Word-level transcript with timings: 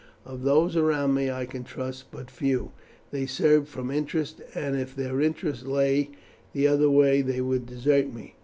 Of 0.25 0.41
those 0.41 0.75
around 0.75 1.13
me 1.13 1.29
I 1.29 1.45
can 1.45 1.63
trust 1.63 2.09
but 2.09 2.31
few. 2.31 2.71
They 3.11 3.27
serve 3.27 3.69
from 3.69 3.91
interest, 3.91 4.41
and 4.55 4.75
if 4.75 4.95
their 4.95 5.21
interest 5.21 5.67
lay 5.67 6.09
the 6.53 6.65
other 6.67 6.89
way 6.89 7.21
they 7.21 7.39
would 7.39 7.67
desert 7.67 8.11
me. 8.11 8.33